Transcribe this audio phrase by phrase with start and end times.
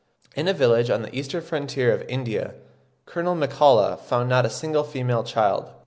[0.35, 2.55] In a village on the eastern frontier of India
[3.05, 5.69] Colonel MacCulloch found not a single female child.